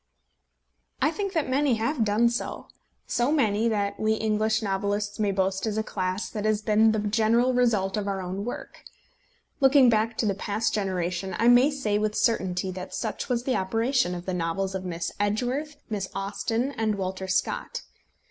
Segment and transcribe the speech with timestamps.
[0.99, 2.65] I think that many have done so;
[3.05, 6.91] so many that we English novelists may boast as a class that such has been
[6.91, 8.83] the general result of our own work.
[9.59, 13.55] Looking back to the past generation, I may say with certainty that such was the
[13.55, 17.83] operation of the novels of Miss Edgeworth, Miss Austen, and Walter Scott.